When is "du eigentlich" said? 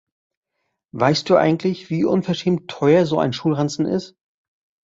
1.29-1.91